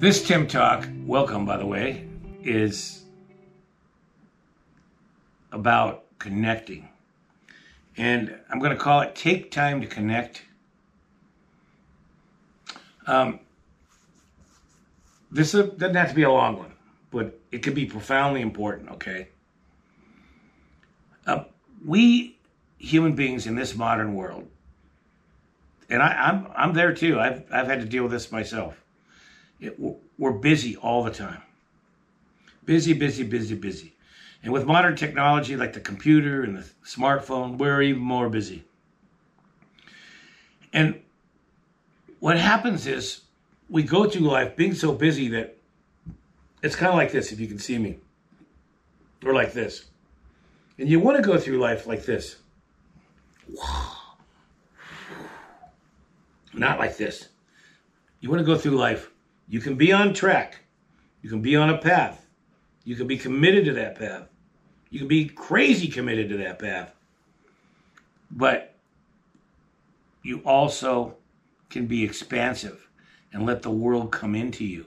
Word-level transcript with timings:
This 0.00 0.26
Tim 0.26 0.46
Talk, 0.46 0.88
welcome 1.04 1.44
by 1.44 1.58
the 1.58 1.66
way, 1.66 2.08
is 2.42 3.04
about 5.52 6.04
connecting. 6.18 6.88
And 7.98 8.34
I'm 8.48 8.60
going 8.60 8.72
to 8.72 8.78
call 8.78 9.02
it 9.02 9.14
Take 9.14 9.50
Time 9.50 9.82
to 9.82 9.86
Connect. 9.86 10.40
Um, 13.06 13.40
this 15.30 15.52
doesn't 15.52 15.94
have 15.94 16.08
to 16.08 16.14
be 16.14 16.22
a 16.22 16.30
long 16.30 16.56
one, 16.56 16.72
but 17.10 17.38
it 17.52 17.58
could 17.58 17.74
be 17.74 17.84
profoundly 17.84 18.40
important, 18.40 18.92
okay? 18.92 19.28
Uh, 21.26 21.44
we 21.84 22.38
human 22.78 23.14
beings 23.14 23.46
in 23.46 23.54
this 23.54 23.76
modern 23.76 24.14
world, 24.14 24.48
and 25.90 26.02
I, 26.02 26.08
I'm, 26.08 26.46
I'm 26.56 26.72
there 26.72 26.94
too, 26.94 27.20
I've, 27.20 27.44
I've 27.52 27.66
had 27.66 27.80
to 27.80 27.86
deal 27.86 28.04
with 28.04 28.12
this 28.12 28.32
myself. 28.32 28.82
It, 29.60 29.78
we're 30.18 30.32
busy 30.32 30.76
all 30.76 31.02
the 31.02 31.10
time. 31.10 31.42
Busy, 32.64 32.92
busy, 32.92 33.24
busy, 33.24 33.54
busy. 33.54 33.94
And 34.42 34.52
with 34.52 34.64
modern 34.64 34.96
technology 34.96 35.56
like 35.56 35.72
the 35.72 35.80
computer 35.80 36.42
and 36.42 36.56
the 36.56 36.66
smartphone, 36.84 37.58
we're 37.58 37.82
even 37.82 38.00
more 38.00 38.28
busy. 38.28 38.64
And 40.72 41.00
what 42.20 42.38
happens 42.38 42.86
is 42.86 43.22
we 43.68 43.82
go 43.82 44.08
through 44.08 44.22
life 44.22 44.56
being 44.56 44.74
so 44.74 44.92
busy 44.92 45.28
that 45.28 45.56
it's 46.62 46.76
kind 46.76 46.90
of 46.90 46.96
like 46.96 47.12
this, 47.12 47.32
if 47.32 47.40
you 47.40 47.46
can 47.46 47.58
see 47.58 47.78
me, 47.78 47.98
or 49.24 49.34
like 49.34 49.52
this. 49.52 49.86
And 50.78 50.88
you 50.88 51.00
want 51.00 51.16
to 51.16 51.22
go 51.22 51.38
through 51.38 51.58
life 51.58 51.86
like 51.86 52.04
this. 52.04 52.36
Not 56.52 56.78
like 56.78 56.96
this. 56.96 57.28
You 58.20 58.30
want 58.30 58.40
to 58.40 58.44
go 58.44 58.56
through 58.56 58.76
life. 58.76 59.10
You 59.50 59.60
can 59.60 59.74
be 59.74 59.92
on 59.92 60.14
track. 60.14 60.60
You 61.22 61.28
can 61.28 61.42
be 61.42 61.56
on 61.56 61.68
a 61.68 61.76
path. 61.76 62.24
You 62.84 62.94
can 62.94 63.08
be 63.08 63.18
committed 63.18 63.64
to 63.64 63.72
that 63.72 63.98
path. 63.98 64.28
You 64.90 65.00
can 65.00 65.08
be 65.08 65.24
crazy 65.26 65.88
committed 65.88 66.28
to 66.28 66.36
that 66.38 66.60
path. 66.60 66.94
But 68.30 68.76
you 70.22 70.38
also 70.44 71.16
can 71.68 71.86
be 71.86 72.04
expansive 72.04 72.88
and 73.32 73.44
let 73.44 73.62
the 73.62 73.70
world 73.70 74.12
come 74.12 74.36
into 74.36 74.64
you 74.64 74.86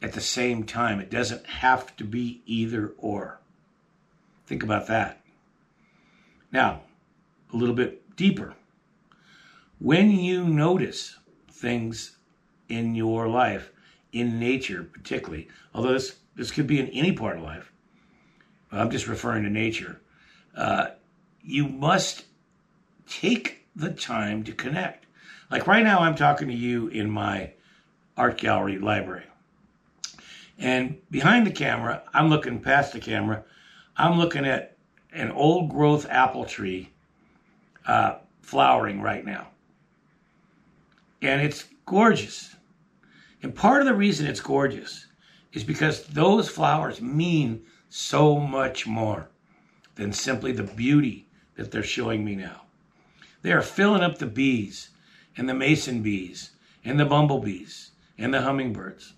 at 0.00 0.12
the 0.12 0.20
same 0.20 0.62
time. 0.62 1.00
It 1.00 1.10
doesn't 1.10 1.46
have 1.46 1.96
to 1.96 2.04
be 2.04 2.42
either 2.46 2.92
or. 2.96 3.40
Think 4.46 4.62
about 4.62 4.86
that. 4.86 5.20
Now, 6.52 6.82
a 7.52 7.56
little 7.56 7.74
bit 7.74 8.16
deeper. 8.16 8.54
When 9.80 10.12
you 10.12 10.44
notice 10.44 11.16
things 11.50 12.16
in 12.70 12.94
your 12.94 13.28
life, 13.28 13.70
in 14.12 14.38
nature 14.38 14.82
particularly, 14.82 15.48
although 15.74 15.92
this, 15.92 16.16
this 16.36 16.50
could 16.50 16.66
be 16.66 16.80
in 16.80 16.88
any 16.88 17.12
part 17.12 17.36
of 17.36 17.42
life, 17.42 17.72
I'm 18.72 18.90
just 18.90 19.08
referring 19.08 19.42
to 19.42 19.50
nature, 19.50 20.00
uh, 20.56 20.88
you 21.42 21.68
must 21.68 22.24
take 23.08 23.66
the 23.74 23.90
time 23.90 24.44
to 24.44 24.52
connect. 24.52 25.06
Like 25.50 25.66
right 25.66 25.84
now, 25.84 26.00
I'm 26.00 26.14
talking 26.14 26.48
to 26.48 26.54
you 26.54 26.88
in 26.88 27.10
my 27.10 27.52
art 28.16 28.38
gallery 28.38 28.78
library. 28.78 29.24
And 30.58 30.98
behind 31.10 31.46
the 31.46 31.50
camera, 31.50 32.02
I'm 32.12 32.28
looking 32.28 32.60
past 32.60 32.92
the 32.92 33.00
camera, 33.00 33.42
I'm 33.96 34.18
looking 34.18 34.44
at 34.44 34.76
an 35.12 35.32
old 35.32 35.70
growth 35.70 36.06
apple 36.08 36.44
tree 36.44 36.90
uh, 37.86 38.18
flowering 38.42 39.00
right 39.00 39.24
now. 39.24 39.48
And 41.22 41.40
it's 41.40 41.64
gorgeous. 41.86 42.54
And 43.42 43.54
part 43.54 43.80
of 43.80 43.86
the 43.86 43.94
reason 43.94 44.26
it's 44.26 44.40
gorgeous 44.40 45.06
is 45.52 45.64
because 45.64 46.04
those 46.04 46.48
flowers 46.48 47.00
mean 47.00 47.62
so 47.88 48.38
much 48.38 48.86
more 48.86 49.28
than 49.94 50.12
simply 50.12 50.52
the 50.52 50.62
beauty 50.62 51.26
that 51.56 51.70
they're 51.70 51.82
showing 51.82 52.24
me 52.24 52.36
now. 52.36 52.62
They 53.42 53.52
are 53.52 53.62
filling 53.62 54.02
up 54.02 54.18
the 54.18 54.26
bees 54.26 54.90
and 55.36 55.48
the 55.48 55.54
mason 55.54 56.02
bees 56.02 56.50
and 56.84 57.00
the 57.00 57.06
bumblebees 57.06 57.90
and 58.18 58.32
the 58.32 58.42
hummingbirds. 58.42 59.14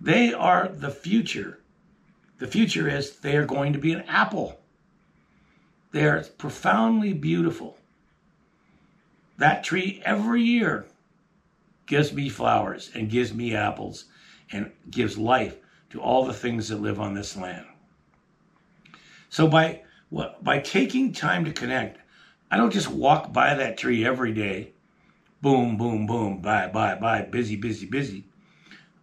They 0.00 0.32
are 0.32 0.68
the 0.68 0.90
future. 0.90 1.60
The 2.38 2.46
future 2.46 2.88
is 2.88 3.18
they 3.18 3.36
are 3.36 3.46
going 3.46 3.72
to 3.72 3.78
be 3.78 3.92
an 3.92 4.02
apple. 4.02 4.60
They 5.92 6.04
are 6.04 6.22
profoundly 6.38 7.12
beautiful. 7.12 7.78
That 9.38 9.64
tree 9.64 10.02
every 10.04 10.42
year 10.42 10.86
gives 11.90 12.12
me 12.12 12.28
flowers 12.28 12.88
and 12.94 13.10
gives 13.10 13.34
me 13.34 13.52
apples 13.52 14.04
and 14.52 14.70
gives 14.88 15.18
life 15.18 15.56
to 15.90 16.00
all 16.00 16.24
the 16.24 16.32
things 16.32 16.68
that 16.68 16.80
live 16.80 17.00
on 17.00 17.14
this 17.14 17.36
land. 17.36 17.66
So 19.28 19.48
by 19.48 19.82
by 20.40 20.60
taking 20.60 21.12
time 21.12 21.44
to 21.44 21.52
connect, 21.52 21.98
I 22.48 22.56
don't 22.56 22.72
just 22.72 22.88
walk 22.88 23.32
by 23.32 23.54
that 23.54 23.76
tree 23.76 24.06
every 24.06 24.32
day, 24.32 24.72
boom, 25.42 25.76
boom, 25.76 26.06
boom, 26.06 26.40
bye, 26.40 26.68
bye, 26.68 26.94
bye, 26.94 27.22
busy, 27.22 27.56
busy, 27.56 27.86
busy. 27.86 28.24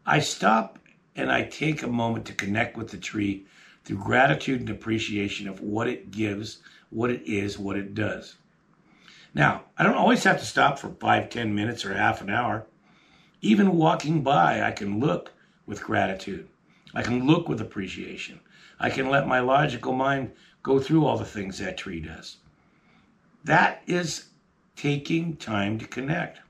I 0.06 0.20
stop 0.20 0.80
and 1.14 1.30
I 1.30 1.44
take 1.44 1.84
a 1.84 1.88
moment 1.88 2.26
to 2.28 2.34
connect 2.34 2.78
with 2.78 2.92
the 2.92 2.98
tree 2.98 3.46
through 3.84 3.98
gratitude 3.98 4.62
and 4.62 4.70
appreciation 4.70 5.50
of 5.50 5.60
what 5.60 5.90
it 5.90 6.10
gives, 6.12 6.60
what 6.90 7.10
it 7.10 7.24
is, 7.26 7.60
what 7.60 7.76
it 7.76 7.94
does. 7.94 8.38
Now, 9.34 9.64
I 9.78 9.84
don't 9.84 9.96
always 9.96 10.24
have 10.24 10.40
to 10.40 10.46
stop 10.46 10.80
for 10.80 10.90
five, 10.90 11.30
ten 11.30 11.54
minutes 11.54 11.84
or 11.84 11.94
half 11.94 12.22
an 12.22 12.30
hour. 12.30 12.66
Even 13.48 13.78
walking 13.78 14.24
by, 14.24 14.62
I 14.62 14.72
can 14.72 15.00
look 15.00 15.32
with 15.66 15.82
gratitude. 15.82 16.50
I 16.94 17.02
can 17.02 17.26
look 17.26 17.48
with 17.48 17.62
appreciation. 17.62 18.42
I 18.78 18.90
can 18.90 19.10
let 19.10 19.26
my 19.26 19.40
logical 19.40 19.94
mind 19.94 20.34
go 20.64 20.82
through 20.82 21.06
all 21.06 21.18
the 21.18 21.24
things 21.24 21.58
that 21.60 21.78
tree 21.78 22.02
does. 22.02 22.40
That 23.46 23.84
is 23.88 24.32
taking 24.76 25.38
time 25.38 25.80
to 25.80 25.88
connect. 25.88 26.42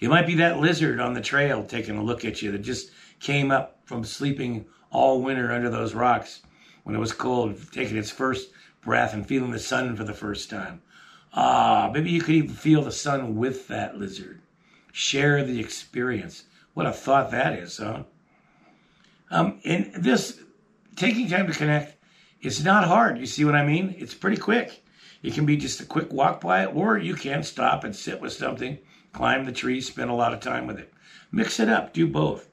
It 0.00 0.10
might 0.10 0.26
be 0.26 0.34
that 0.34 0.60
lizard 0.60 1.00
on 1.00 1.14
the 1.14 1.22
trail 1.22 1.64
taking 1.64 1.96
a 1.96 2.04
look 2.04 2.26
at 2.26 2.42
you 2.42 2.52
that 2.52 2.58
just 2.58 2.90
came 3.18 3.50
up 3.50 3.80
from 3.86 4.04
sleeping 4.04 4.66
all 4.90 5.22
winter 5.22 5.50
under 5.50 5.70
those 5.70 5.94
rocks 5.94 6.42
when 6.84 6.94
it 6.94 6.98
was 6.98 7.14
cold, 7.14 7.56
taking 7.72 7.96
its 7.96 8.10
first 8.10 8.50
breath 8.82 9.14
and 9.14 9.26
feeling 9.26 9.50
the 9.50 9.58
sun 9.58 9.96
for 9.96 10.04
the 10.04 10.12
first 10.12 10.50
time. 10.50 10.82
Ah, 11.32 11.90
maybe 11.90 12.10
you 12.10 12.20
could 12.20 12.34
even 12.34 12.50
feel 12.50 12.82
the 12.82 12.92
sun 12.92 13.34
with 13.34 13.66
that 13.68 13.96
lizard. 13.96 14.42
Share 14.92 15.44
the 15.44 15.60
experience. 15.60 16.44
What 16.74 16.86
a 16.86 16.92
thought 16.92 17.30
that 17.30 17.54
is, 17.54 17.78
huh? 17.78 18.04
Um, 19.30 19.60
and 19.64 19.92
this 19.94 20.40
taking 20.96 21.28
time 21.28 21.46
to 21.46 21.52
connect 21.52 21.96
is 22.42 22.64
not 22.64 22.84
hard. 22.84 23.18
You 23.18 23.26
see 23.26 23.44
what 23.44 23.54
I 23.54 23.64
mean? 23.64 23.94
It's 23.98 24.14
pretty 24.14 24.36
quick. 24.36 24.82
It 25.22 25.34
can 25.34 25.46
be 25.46 25.56
just 25.56 25.80
a 25.80 25.84
quick 25.84 26.12
walk 26.12 26.40
by, 26.40 26.66
or 26.66 26.98
you 26.98 27.14
can 27.14 27.42
stop 27.42 27.84
and 27.84 27.94
sit 27.94 28.20
with 28.20 28.32
something, 28.32 28.78
climb 29.12 29.44
the 29.44 29.52
tree, 29.52 29.80
spend 29.80 30.10
a 30.10 30.14
lot 30.14 30.32
of 30.32 30.40
time 30.40 30.66
with 30.66 30.78
it. 30.78 30.92
Mix 31.30 31.60
it 31.60 31.68
up, 31.68 31.92
do 31.92 32.06
both. 32.06 32.48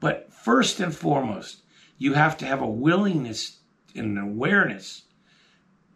But 0.00 0.32
first 0.32 0.80
and 0.80 0.94
foremost, 0.94 1.62
you 1.98 2.14
have 2.14 2.36
to 2.38 2.46
have 2.46 2.62
a 2.62 2.66
willingness 2.66 3.58
and 3.94 4.16
an 4.16 4.18
awareness 4.18 5.02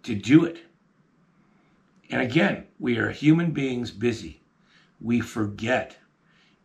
to 0.03 0.15
do 0.15 0.45
it. 0.45 0.59
And 2.11 2.21
again, 2.21 2.67
we 2.79 2.99
are 2.99 3.11
human 3.11 3.51
beings 3.51 3.91
busy. 3.91 4.41
We 5.01 5.21
forget. 5.21 5.97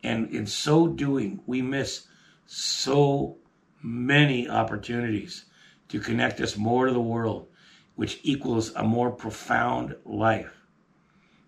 And 0.04 0.30
in 0.30 0.48
so 0.48 0.88
doing, 0.88 1.42
we 1.46 1.62
miss 1.62 2.08
so 2.46 3.38
many 3.82 4.50
opportunities 4.50 5.46
to 5.90 6.00
connect 6.00 6.40
us 6.42 6.58
more 6.58 6.88
to 6.88 6.94
the 6.94 7.02
world, 7.02 7.48
which 7.96 8.20
equals 8.24 8.74
a 8.76 8.84
more 8.84 9.12
profound 9.12 9.96
life. 10.06 10.54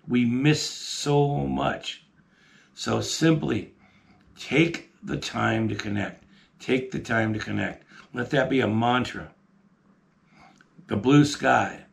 We 0.08 0.26
miss 0.26 0.62
so 0.62 1.48
much. 1.48 2.06
So 2.74 3.02
simply 3.02 3.74
take 4.38 4.92
the 5.04 5.18
time 5.18 5.70
to 5.70 5.76
connect. 5.76 6.26
Take 6.60 6.92
the 6.92 7.00
time 7.00 7.34
to 7.34 7.40
connect. 7.40 7.86
Let 8.14 8.30
that 8.32 8.50
be 8.50 8.60
a 8.60 8.68
mantra. 8.68 9.32
The 10.88 10.98
blue 10.98 11.26
sky, 11.26 11.86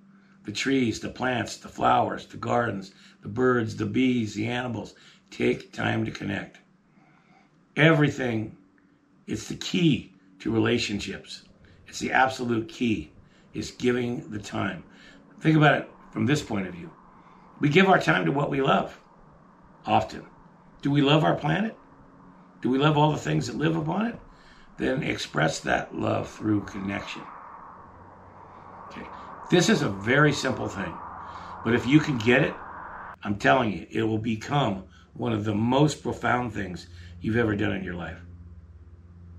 the 0.50 0.56
trees, 0.56 0.98
the 0.98 1.08
plants, 1.08 1.58
the 1.58 1.68
flowers, 1.68 2.26
the 2.26 2.36
gardens, 2.36 2.92
the 3.22 3.28
birds, 3.28 3.76
the 3.76 3.86
bees, 3.86 4.34
the 4.34 4.48
animals. 4.48 4.94
Take 5.30 5.72
time 5.72 6.04
to 6.04 6.10
connect. 6.10 6.58
Everything, 7.76 8.56
it's 9.28 9.46
the 9.46 9.54
key 9.54 10.12
to 10.40 10.50
relationships. 10.50 11.44
It's 11.86 12.00
the 12.00 12.10
absolute 12.10 12.68
key 12.68 13.12
is 13.54 13.70
giving 13.70 14.28
the 14.30 14.40
time. 14.40 14.82
Think 15.38 15.56
about 15.56 15.82
it 15.82 15.90
from 16.10 16.26
this 16.26 16.42
point 16.42 16.66
of 16.66 16.74
view. 16.74 16.90
We 17.60 17.68
give 17.68 17.88
our 17.88 18.00
time 18.00 18.24
to 18.24 18.32
what 18.32 18.50
we 18.50 18.60
love 18.60 18.98
often. 19.86 20.26
Do 20.82 20.90
we 20.90 21.00
love 21.00 21.22
our 21.22 21.36
planet? 21.36 21.76
Do 22.60 22.70
we 22.70 22.78
love 22.78 22.98
all 22.98 23.12
the 23.12 23.18
things 23.18 23.46
that 23.46 23.56
live 23.56 23.76
upon 23.76 24.06
it? 24.06 24.18
Then 24.78 25.04
express 25.04 25.60
that 25.60 25.94
love 25.94 26.28
through 26.28 26.62
connection. 26.62 27.22
Okay. 28.88 29.06
This 29.50 29.68
is 29.68 29.82
a 29.82 29.88
very 29.88 30.32
simple 30.32 30.68
thing. 30.68 30.96
But 31.64 31.74
if 31.74 31.84
you 31.84 31.98
can 31.98 32.18
get 32.18 32.42
it, 32.42 32.54
I'm 33.24 33.36
telling 33.36 33.72
you, 33.72 33.84
it 33.90 34.04
will 34.04 34.16
become 34.16 34.84
one 35.14 35.32
of 35.32 35.44
the 35.44 35.56
most 35.56 36.04
profound 36.04 36.54
things 36.54 36.86
you've 37.20 37.36
ever 37.36 37.56
done 37.56 37.72
in 37.72 37.82
your 37.82 37.94
life. 37.94 38.20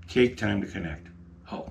Take 0.08 0.36
time 0.36 0.60
to 0.60 0.66
connect. 0.66 1.08
Oh. 1.50 1.70